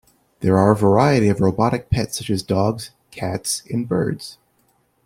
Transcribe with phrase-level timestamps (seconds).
[0.39, 4.39] There are a variety of robotic pets such as dogs, cats, and birds.